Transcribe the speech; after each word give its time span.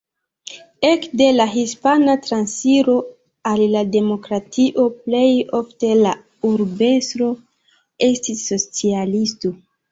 Ekde 0.91 1.25
la 1.33 1.45
Hispana 1.55 2.15
Transiro 2.27 2.95
al 3.51 3.61
la 3.75 3.85
demokratio 3.97 4.87
plej 5.03 5.23
ofte 5.61 5.93
la 6.03 6.17
urbestro 6.55 7.31
estis 8.11 8.45
socialisto. 8.51 9.57